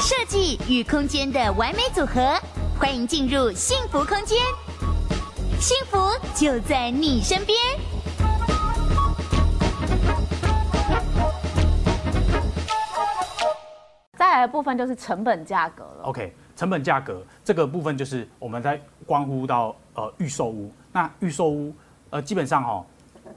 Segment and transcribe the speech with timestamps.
[0.00, 2.38] 设计与空间的完美组合，
[2.78, 4.38] 欢迎进入幸福空间，
[5.60, 5.98] 幸福
[6.34, 7.56] 就在你身边。
[14.18, 16.04] 再来的部分就是成本价格了。
[16.04, 21.72] OK，成本价格这个部分就是我们在关乎到呃预售屋，那预售屋
[22.10, 22.86] 呃基本上哈、哦，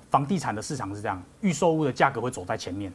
[0.09, 2.91] 房地产的市场是这样，预售屋的价格会走在前面，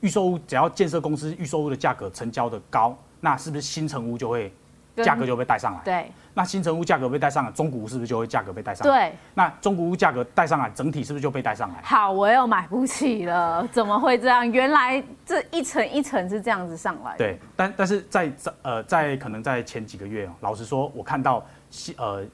[0.00, 2.96] 预售屋只要建设公司预售屋的价格成交的高。
[3.20, 4.52] 那是不是新城屋就会
[4.96, 5.80] 价格就被带上来？
[5.84, 6.12] 对。
[6.34, 9.10] 那新城屋价格被带上来，中古屋是不是就会价格被带上来？
[9.10, 9.18] 对。
[9.34, 11.80] 那中古屋价格带上来，整体是不是就被带上来？
[11.82, 14.50] 好，我又买不起了，怎么会这样？
[14.50, 17.18] 原来这一层一层是这样子上来的。
[17.18, 21.46] 对，但但是在在呃在可能在前几个月，老实说，我看到
[21.96, 22.24] 呃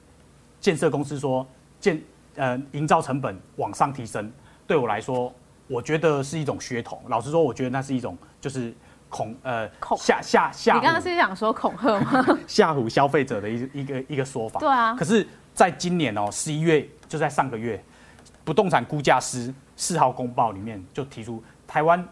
[0.59, 1.45] 建设公司说
[1.79, 2.01] 建
[2.35, 4.31] 呃营造成本往上提升，
[4.67, 5.33] 对我来说，
[5.67, 7.01] 我觉得是一种噱头。
[7.07, 8.73] 老实说，我觉得那是一种就是。
[9.11, 12.23] 恐呃恐吓吓吓，你刚刚是想说恐吓吗？
[12.45, 14.59] 吓唬消费者的一一个一个说法。
[14.59, 14.93] 对啊。
[14.93, 17.83] 可是，在今年哦，十一月就在上个月，
[18.43, 22.07] 不动产估价师四号公报里面就提出，台湾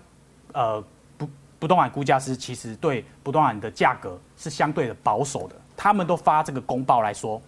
[0.53, 0.83] 呃
[1.19, 1.29] 不
[1.59, 5.55] 不动产估价师其实对不动产的价格是相对的保守的。
[5.75, 7.39] 他们都发这个公报来说，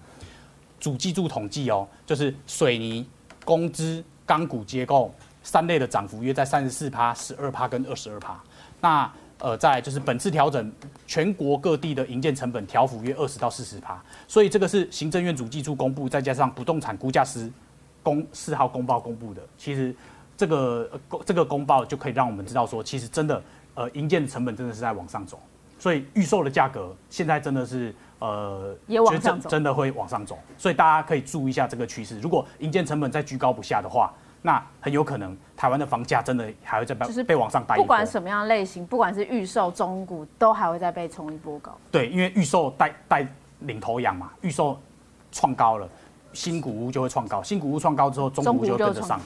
[0.80, 3.08] 主计处统计哦，就是水泥、
[3.44, 5.14] 工资、钢骨结构
[5.44, 8.40] 三类的涨幅约在三十四趴、十二趴跟二十二趴。
[8.82, 10.70] 那呃，在就是本次调整，
[11.08, 17.50] 全国各地的营建成本调幅约二十到四十趴，所以这个是行政院主计处公布，再加上不动产估价师
[18.04, 19.96] 公四号公报公布的，其实
[20.36, 23.42] 这个公这个公报就可以让我们知道说，其实真的
[23.76, 25.40] 呃营建成本真的是在往上走，
[25.80, 34.14] 所以预售的价格现在真的是呃也往上走，真的会往上走，所以大家可以注意一下这个趋势，如果营建成本再居高不下的话。
[34.42, 37.76] 那很有可能，台湾的房价真的还会再被就是被往上带。
[37.76, 41.78] 不管什么样类型，不管是预售、中古，都还会再被冲一波高。
[41.92, 43.28] 对，因为预售带带
[43.60, 44.80] 领头羊嘛，预售
[45.30, 45.86] 创高了，
[46.32, 49.20] 新古屋就会创高，新古屋创高之后，中古屋就跟着上。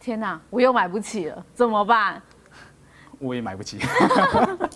[0.00, 2.22] 天哪，我又买不起了，怎么办？
[3.20, 3.78] 我也买不起。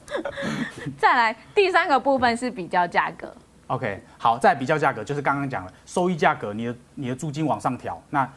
[1.09, 3.35] 再来第三个部分是比较价格。
[3.69, 8.29] OK，好，再比较价格，就是刚刚讲了，收益价格，你的你的租金往上调，那。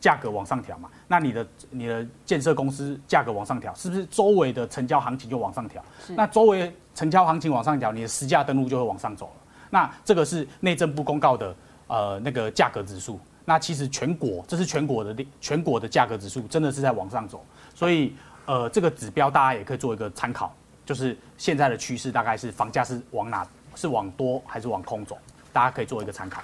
[0.00, 5.84] 价格往上调嘛，那你的你的建设公司价格往上调，是不是周围的成交行情就往上调？
[6.10, 9.32] 那周围成交行情往上调，你的实价登录就会往上走了。
[9.70, 11.52] 那这个是内政部公告的
[11.88, 13.18] 呃那个价格指数。
[13.44, 17.44] 那其实全国这是全国的全国的价格指数，真的是在往上走。
[17.74, 18.14] 所以
[18.46, 20.54] 呃这个指标大家也可以做一个参考，
[20.88, 25.18] 就是现在的趋势大概是房价是往哪是往多还是往空走，
[25.52, 26.40] 大家可以做一个参考。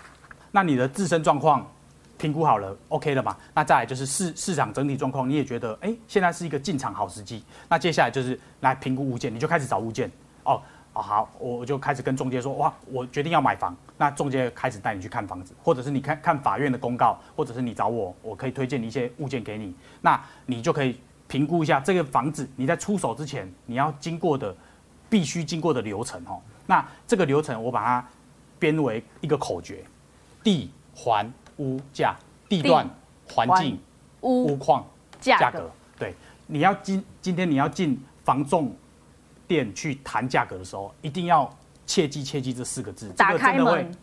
[0.52, 1.66] 那你的自身状况。
[2.16, 3.36] 评估好了，OK 了嘛？
[3.52, 7.44] 那再来就是市市场整体状况，你也觉得哎、现在是一个进场好时机。
[7.68, 10.08] 那接下来就是来评估物件，你就开始找物件
[10.44, 10.62] 哦。
[10.92, 13.76] 哦，好，我就开始跟中介说，哇，我决定要买房。
[13.98, 19.74] 那中介开始带你去看房子，或者是你看看法院的公告，或者是你找我，我可以推荐你一些物件给你。
[20.00, 21.00] 那你就可以
[21.34, 24.54] 评估一下这个房子，你在出手之前你要经过的
[25.10, 26.40] 必须经过的流程哦。
[26.64, 28.08] 那这个流程我把它
[28.56, 29.84] 编为一个口诀：
[30.44, 31.28] 地环。
[31.58, 32.16] 屋价、
[32.48, 32.84] 地段、
[33.28, 33.80] 环境、
[34.22, 34.84] 屋屋况、
[35.20, 36.12] 价格，对，
[36.48, 38.74] 你要今今天你要进房仲
[39.46, 41.48] 店去谈价格的时候，一定要
[41.86, 43.96] 切记切记这四个字，打开门，这个真的会，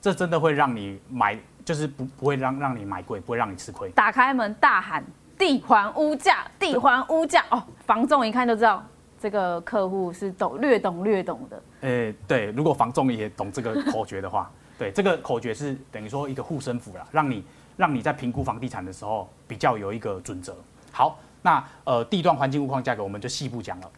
[0.00, 3.88] 这真的会让你买，就是不不会让让你买贵，不会让你吃亏。
[3.90, 5.04] 打开门大喊
[5.38, 8.84] 地环屋价，地环屋价哦，房仲一看就知道
[9.20, 11.62] 这个客户是懂略懂略懂的。
[11.82, 14.50] 诶、对，如果房仲也懂这个口诀的话。
[14.78, 17.42] 对，这个口诀是等于说一个护身符啦，让你
[17.78, 20.54] 让你在评估房地产的时候比较有一个准则。
[20.92, 23.90] 好，那呃地段环境物况价格我们就细部讲了。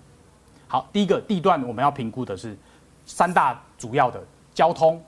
[0.69, 2.57] 好，第一个地段我们要评估的是
[3.05, 4.25] 三大主要的
[4.55, 5.03] 交通、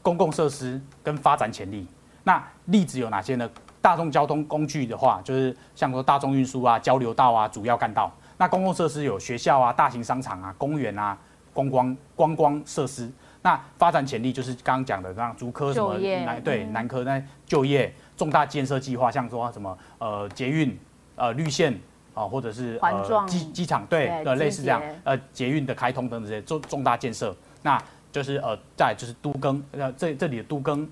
[0.00, 1.86] 公共设施跟发展潜力。
[2.22, 3.46] 那例子有哪些呢？
[3.84, 8.10] 大众交通工具的话，就是像说大众运输啊、交流道啊、主要干道。
[8.38, 11.14] 那公共设施有学校啊、大型商场啊、公园啊、
[11.52, 13.12] 观光观光设施。
[13.42, 20.74] 那发展潜力就是刚刚讲的，像竹科什么南对南科那就业重大建设计划，像说什么呃捷运
[21.14, 21.78] 呃绿线
[22.14, 27.78] 啊，或者是呃机机场对呃类似这样呃捷运的开通等等这些重重大建设，那
[28.10, 30.88] 就是呃再就是都更呃这这里的都更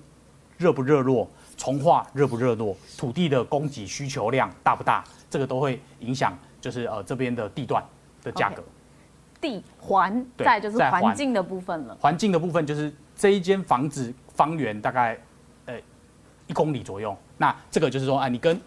[0.59, 1.27] 热不热络，
[1.57, 7.83] 重化热不热络，土地的供给需求量大不大，这个都会影响就是呃这边的地段
[8.23, 8.61] 的价格。
[8.61, 8.65] Okay.
[9.41, 11.97] 地环，再就是环境的部分了。
[11.99, 15.19] 环境的部分就是这一间房子方圆大概
[15.65, 15.75] 呃
[16.47, 17.13] 一公里左右。
[17.37, 18.57] 那这个就是说，哎，你跟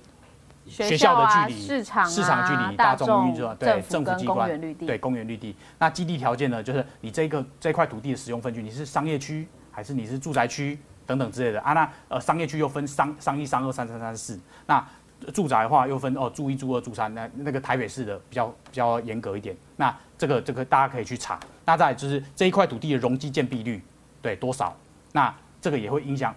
[0.66, 5.56] 学校的距离、市场、市场距离、大众运输、对政府机关、对公园绿地。
[5.78, 6.62] 那基地条件呢？
[6.62, 11.72] 就是你这个这块土地的使用分区，你是商业区还是你是住宅区等等之类的啊？
[11.72, 14.38] 那呃商业区又分商商一、商二、三三、三四。
[14.66, 14.84] 那
[15.32, 17.14] 住宅的话又分哦，住一、住二、住三。
[17.14, 19.56] 那那个台北市的比较比较严格一点。
[19.76, 21.38] 那这个这个大家可以去查。
[21.64, 23.82] 那再来就是这一块土地的容积建蔽率
[24.20, 24.76] 对多少？
[25.12, 26.34] 那这个也会影响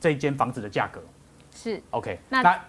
[0.00, 1.02] 这一间房子的价格。
[1.54, 2.18] 是 OK。
[2.28, 2.60] 那那。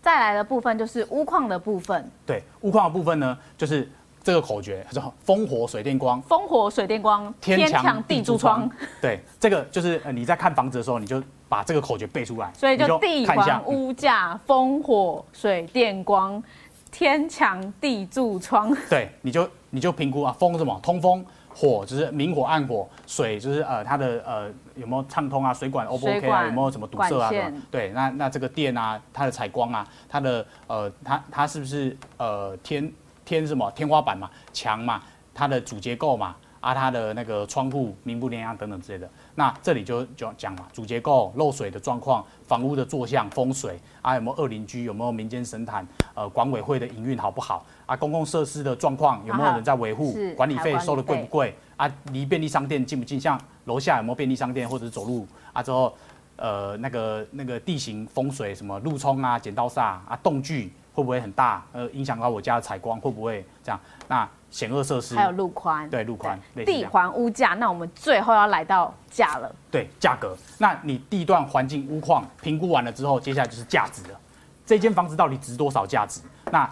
[0.00, 2.10] 再来的部分就是屋况的部分。
[2.26, 3.88] 对，屋况的部分呢，就是
[4.22, 6.20] 这个口诀，叫做“风火水电光”。
[6.22, 8.70] 风火水电光，天墙地柱窗。
[9.00, 12.52] 对，这个就是你在看房子的时候，你就把这个口诀背出来。
[12.54, 16.42] 所以就地环屋价，风火水电光，
[16.90, 18.74] 天墙地柱窗。
[18.88, 20.78] 对，你就你就评估啊，风什么？
[20.82, 21.24] 通风。
[21.54, 27.52] 火就是明火暗火，水就是呃它的呃有没有畅通啊，水管 O 不 OK 啊，有没有什么堵塞啊？
[27.70, 32.90] 对，那那这个电啊，它的采光啊，它的呃它它是不是呃天
[33.32, 35.00] 天什么天花板嘛，墙嘛，
[35.32, 36.36] 它的主结构嘛。
[36.62, 45.84] 啊，它的那个窗户明不明亮等等之类的，那这里就就讲嘛，主结构、漏水的状况、房屋的坐向、风水啊，有没有恶邻居，有没有民间神坛，
[46.14, 47.96] 呃，管委会的营运好不好啊？
[47.96, 50.14] 公共设施的状况有没有人在维护？
[50.36, 51.52] 管理费收的贵不贵？
[51.76, 53.20] 啊，离便利商店近不近？
[53.20, 55.60] 像楼下有没有便利商店，或者是走路啊？
[55.60, 55.92] 之后，
[56.36, 61.64] 呃，那个那个地形风水什么路冲啊、剪刀煞啊、动距会不会很大？
[61.72, 63.80] 呃，影响到我家的采光会不会这样？
[64.08, 67.54] 那险恶设施，还有路宽，对路宽，地环屋价。
[67.54, 70.36] 那我们最后要来到价了，对价格。
[70.58, 74.20] 那你地段环境屋况评估完了之后，接下来就是价值了。
[74.66, 76.20] 这间房子到底值多少价值？
[76.50, 76.68] 那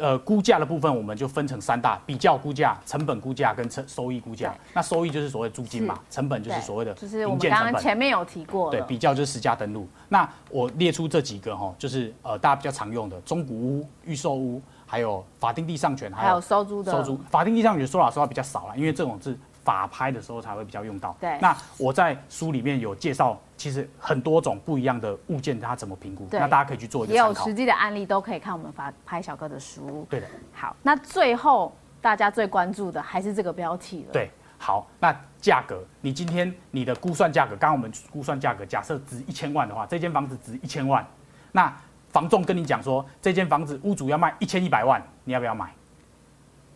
[0.00, 4.54] 呃估价的部分，我们就分成三大：比较估价、成本估价跟成收益估价。
[4.74, 9.86] 那收益就是所谓租金嘛，成本就是所谓的就是我们刚刚前面有提过，对，比较就是实价登录。
[10.08, 14.60] 那我列出这几个哈，就是呃大家比较常用的中古屋、预售屋。
[14.90, 17.16] 还有法定地上权，还有收租的收租。
[17.30, 19.38] 法定地上权说老实话比较少了，因为这种是
[19.74, 21.16] 法拍的时候才会比较用到。
[21.20, 21.38] 对。
[21.40, 26.26] 那我在书里面有介绍，其实很多种不一样的物件，它怎么评估？
[26.30, 27.28] 那大家可以去做一个参考。
[27.28, 30.06] 也有实际的案例，都可以看我们法拍小哥的书。
[30.08, 30.26] 对的。
[30.52, 34.12] 好，那最后大家最关注的还是这个标题了。
[34.12, 34.30] 对。
[34.58, 41.06] 好，那价格，你今天你的估算价格，刚刚我们估算价格，假设值一千万的话，这间房子值一千万，
[41.52, 41.72] 那。
[42.12, 45.72] 房仲跟你讲说，这间房子屋主要卖一千一百万，你要不要买？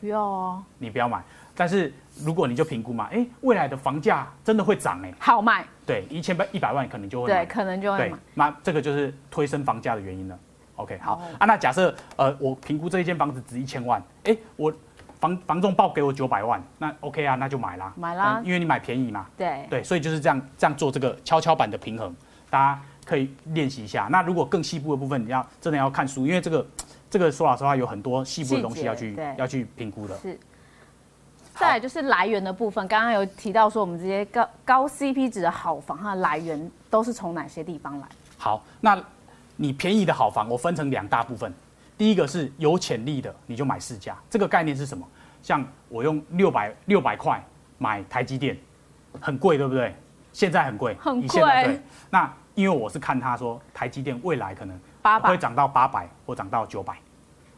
[0.01, 1.21] 不要哦，你不要买。
[1.57, 1.93] 但是
[2.23, 5.65] 如果你就评估嘛，哎，未来的房价真的会涨哎，好卖。
[5.87, 8.09] 对，一千一百万可能就会，对，可能就会买。
[8.09, 10.39] 对，那这个就是推升房价的原因了。
[10.77, 14.73] OK，好、哦、啊，那假设呃，我评估这一间房子值一千万，哎，我
[15.21, 19.27] 房房仲报给我九百万，那 OK 啊，那就买啦，买啦，因为你买便宜嘛。
[19.37, 22.15] 对对，所以就是这样这样做这个跷跷板的平衡，
[22.51, 22.81] 大家。
[23.07, 24.09] 可以练习一下。
[24.11, 26.67] 那如果更细部的部分，你要真的要看书，因为这个
[27.11, 30.17] 这个说老实话有很多细部的东西要去要去评估的。
[30.17, 30.41] 是。
[31.55, 38.07] 再来就是来源的部分，刚刚有提到说我们这些高高 CP 值的好房，它的来源都是从哪些地方来？
[38.37, 39.03] 好，那
[39.57, 41.53] 你便宜的好房，我分成两大部分。
[41.97, 44.17] 第一个是有潜力的，你就买市价。
[44.29, 45.07] 这个概念是什么？
[45.43, 47.43] 像我用六百六百块
[47.79, 48.59] 买台积电，
[49.21, 49.95] 很贵，对不对？
[50.33, 51.41] 现在很贵，很贵。
[51.41, 51.81] 对，
[52.11, 52.33] 那。
[52.55, 54.79] 因为我是看他说台积电未来可能
[55.25, 56.97] 会涨到八百或涨到九百，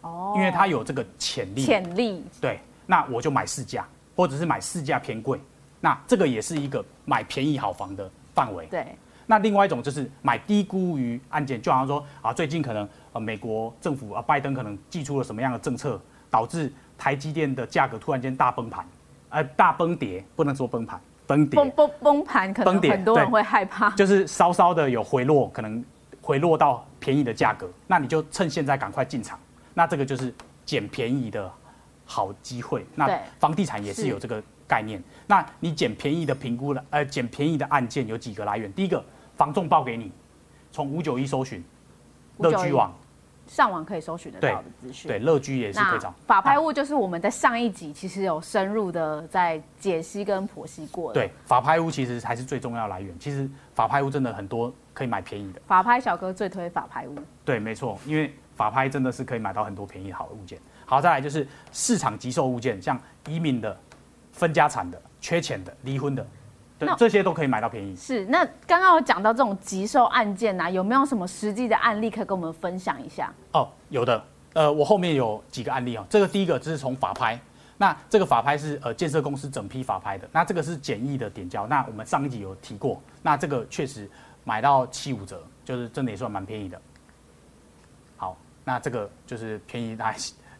[0.00, 1.62] 哦，因为它有这个潜力。
[1.62, 2.24] 潜力。
[2.40, 5.40] 对，那我就买市价，或者是买市价偏贵，
[5.80, 8.66] 那这个也是一个买便宜好房的范围。
[8.66, 8.86] 对。
[9.26, 16.00] 那另外一种就是买低估于案件，就好像说啊，最近可能呃美国政府啊拜登可能寄出了什么样的政策，
[16.30, 18.86] 导致台积电的价格突然间大崩盘，
[19.30, 21.00] 呃大崩跌，不能说崩盘。
[21.26, 23.90] 崩跌，崩崩崩盘，可能很多人会害怕。
[23.90, 25.84] 就是稍稍的有回落，可能
[26.22, 29.36] 回落到便宜的价格，那你就趁现在赶快进场。
[29.74, 30.32] 那这个就是
[30.64, 31.52] 捡便宜的
[32.06, 32.86] 好机会。
[32.94, 35.02] 那房地产也是有这个概念。
[35.26, 38.72] 那你捡便宜的评估了，呃，捡便宜的案件有几个来源？
[38.72, 39.04] 第一个，
[39.36, 40.10] 房仲报给你，
[40.72, 41.62] 从五九一搜寻，
[42.38, 42.90] 乐居网。
[43.48, 46.12] 上网可以搜寻得到的资讯，对，乐居也是可以找。
[46.26, 51.20] 法拍屋就是我们在上一集其实有深入的在解析跟剖析过的。
[51.20, 53.16] 对，法拍屋其实才是最重要的来源。
[53.20, 55.60] 其实法拍屋真的很多可以买便宜的。
[55.64, 57.14] 法拍小哥最推法拍屋。
[57.44, 60.58] 对，没错，因为法拍真的是可以买到很多便宜好的物件。
[60.86, 63.78] 好，再来就是市场急售物件，像移民的、
[64.32, 66.26] 分家产的、缺钱的、离婚的。
[66.78, 67.96] 对，这些都可以买到便宜。
[67.96, 73.32] 是，那刚刚有讲到这种急售案件啊，有没有什么实际的案例可以跟我们分享一下？
[73.52, 74.22] 哦，有的。
[74.52, 76.06] 呃，我后面有几个案例哦。
[76.08, 77.38] 这个第一个就是从法拍，
[77.76, 84.08] 那这个法拍是呃建设公司整批法拍的，那这个是简易的点交，那我们上一集有提过，那这个确实
[84.44, 86.80] 买到七五折，就是真的也算蛮便宜的。
[88.16, 90.12] 好，那这个就是便宜，大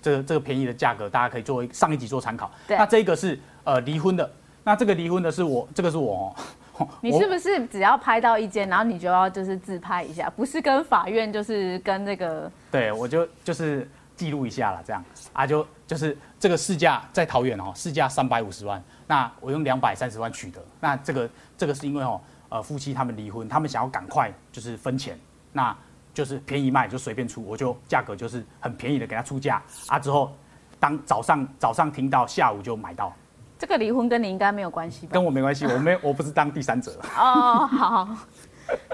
[0.07, 2.49] 这个这个便宜的价格，大家可以作为上一集做参考。
[2.69, 4.31] 那这个是呃离婚的，
[4.63, 6.33] 那这个离婚的是我，这个是我
[6.79, 6.87] 哦。
[7.03, 12.49] 你是不是只要拍到一间，然后你就要就是自拍一下，不是跟法院，就是跟那个？
[12.71, 15.05] 对，我就就是记录一下了，这样。
[15.33, 25.19] 啊，就就是这个市价在桃园哦，市价三百五十万，那我用两百三十万取得，那这个这个是因为哦，呃，夫妻他们离婚，他们想要赶快就是分钱，
[25.53, 25.77] 那
[26.17, 30.33] 就是便宜卖就随便出，我就价格就是很便宜的给他出价啊，之后
[30.81, 33.13] 当早上早上听到，下午就买到。
[33.59, 35.13] 这个离婚跟你应该没有关系吧？
[35.13, 36.99] 跟我没关系，我没我不是当第三者。
[37.19, 38.09] 哦，好，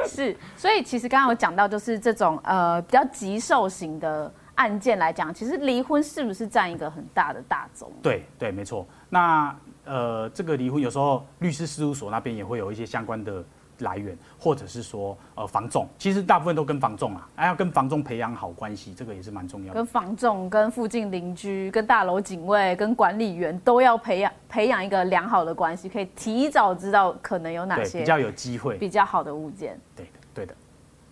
[0.05, 7.89] 是，所以其实刚刚我讲到，就是这种呃比较急售型的案件来讲，其实离婚是不是占一个很大的大宗？
[8.03, 8.85] 对对，没错。
[9.09, 13.45] 那呃，这个离婚有时候律师事务所那边也会有一些相关的。
[13.83, 19.75] 来源，或者是说，呃，房仲，其实大部分都跟房仲啊，还要跟房仲培养好关系，这个也是蛮重要的。
[19.75, 29.79] 跟房仲、跟附近邻居、跟大楼警卫、跟管理员都要培养培养一个良好的关系，可以提早知道可能有哪些比较有机会、比较好的物件。
[29.95, 30.55] 对的，对的。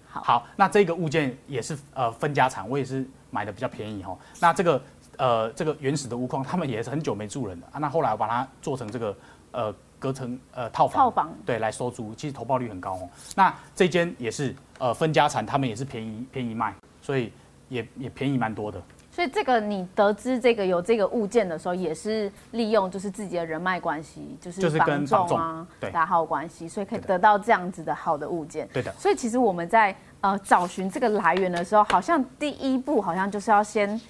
[0.09, 4.19] 好，好，那这个物件也是呃分家产，我也是买的比较便宜哈。
[4.41, 4.83] 那这个
[5.19, 7.79] 呃这个原始的屋况，他们也是很久没住人了啊。
[7.79, 9.17] 那后来我把它做成这个
[9.53, 9.75] 呃。
[10.01, 13.09] 隔层呃套房，套房对，来收租，其实投报率很高哦。
[13.37, 17.31] 那这间也是呃分家产，他们也是便宜便宜卖，所以
[17.69, 18.81] 也也便宜蛮多的。
[19.13, 28.67] 所以这个你得知这个有这个物件的时候，也是利用就是自己的人脉关系，就是房仲啊，对，打好关系，所以可以得到这样子的好的物件。
[28.73, 28.91] 对的。
[28.93, 34.01] 所以其实我们在呃找寻这个来源的时候，好像第一步好像就是要先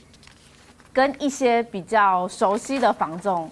[0.92, 3.50] 跟一些比较熟悉的房仲。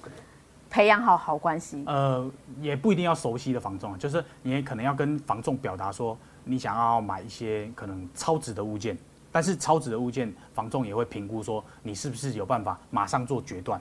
[0.71, 8.97] 培养好好关系，呃，也不一定要熟悉的房仲，就是你也可能要跟房仲表达说，你想要买一些可能超值的物件，
[9.33, 13.81] 但是超值的物件，房仲也会评估说你是不是有办法马上做决断。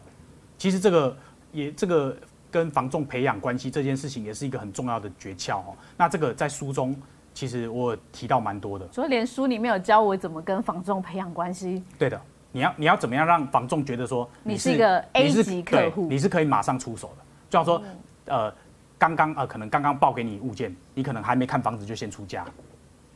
[0.58, 1.18] 其实这个
[1.52, 2.16] 也这个
[2.50, 5.76] 跟房仲培养关系这件事情，也是一个很重要的诀窍哦。
[5.98, 6.96] 那这个在书中
[7.34, 11.84] 其实我提到蛮多的，所以连书里面有教我怎么跟房仲培养关系。
[12.00, 12.20] 对的。
[12.52, 17.24] 你要你要怎么样让房仲觉得说你是，你是一个 A 级客户，你是可以马上出手的。
[17.50, 17.84] 就像说，
[18.26, 18.54] 呃，
[18.98, 22.46] 刚刚呃，可能刚刚报给你物件，你可能还没看房子就先出价。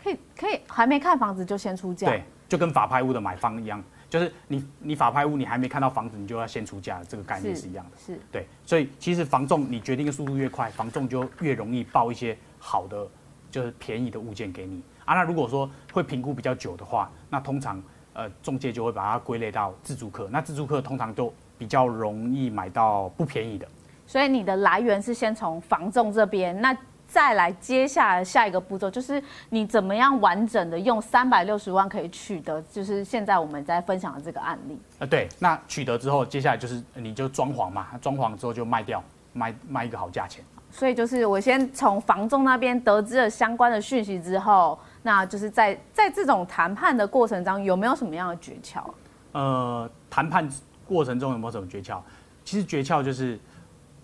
[0.03, 2.07] 可以可以，还没看房子就先出价。
[2.07, 7.97] 对，就跟法拍屋的买方一样，就是你你法拍屋你还没看到房子，你就要先出价，这个概念是一样的。
[7.97, 13.07] 是，是对，所以其实房仲你决定的速度越快，房仲就越容易报一些好的，
[13.49, 15.15] 就是便宜的物件给你啊。
[15.15, 17.81] 那如果说会评估比较久的话，那通常。
[18.13, 23.67] 呃，中介就会把它归类到自住客，那自住客通常就比较容易买到不便宜的。
[24.05, 26.75] 所以你的来源是先从房仲这边，那
[27.07, 34.77] 再来接下来下一个步骤就是你怎么样完整的用三百六十万可以取得，就是现在我们在分享的这个案例。
[34.99, 39.03] 呃，对，那取得之后，接下来就是你就装潢嘛，装潢之后就卖掉，
[39.33, 40.43] 卖卖一个好价钱。
[40.71, 44.79] 所以就是我先从房仲那边得知了相关的讯息之后。
[45.03, 48.83] 那就是在在这种谈判的过程中，有没有什么样的诀窍？
[49.31, 50.47] 呃，谈判
[50.85, 51.97] 过程中有没有什么诀窍？
[52.45, 53.39] 其实诀窍就是，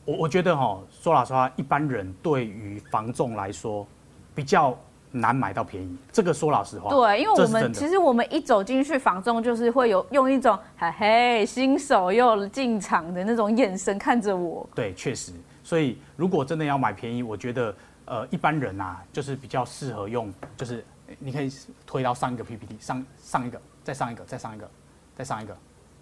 [0.05, 3.86] 我我觉得哈，说老实话，一般人对于房仲来说
[4.33, 4.75] 比较
[5.19, 5.97] 难买到便宜。
[6.12, 14.67] 这个说老实话，对，因为我们其实我们一走进去房中，就是会有用一种嘿嘿新手又进场的那种眼神看着我。
[14.74, 15.31] 对，确实。
[15.63, 17.75] 所以如果真的要买便宜，我觉得。
[18.09, 20.81] 呃，一般人啊，就是比较适合用，就是
[21.19, 21.51] 你可以
[21.86, 24.69] 推到上一个 PPT，上上一个，再上一个，再上一个，
[25.13, 25.53] 再上一个，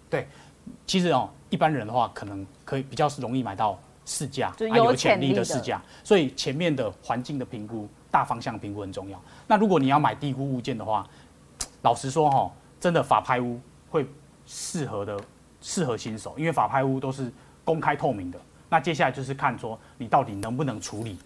[0.08, 0.28] 对，
[0.86, 9.20] 其实哦，一般人的话，可能可以比较容易买到市价，就有潜力的市价，所以前面的环境的评估、大方向评估很重要。
[9.46, 11.06] 那如果你要买低估物件的话，
[11.82, 14.06] 老实说哈，真的法拍屋会
[14.46, 15.20] 适合的，
[15.60, 17.30] 适合新手，因为法拍屋都是
[17.62, 18.40] 公开透明的。
[18.70, 21.18] 那接下来就是看说你到底能不能处理。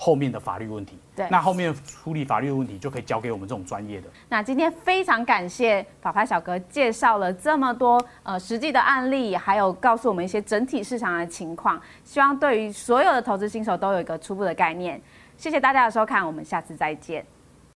[0.00, 4.06] 后面的法律问题，对，那后面处理法律问题就可以交给我们这种专业的。
[4.28, 15.02] 那今天非常感谢法拍小哥介绍了这么多呃实际的案例，还有告诉我们一些整体市场的情况，希望对于所有的投资新手都有一个初步的概念。
[15.38, 17.24] 谢谢大家的收看，我们下次再见。